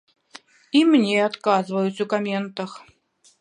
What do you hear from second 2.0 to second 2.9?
у каментах.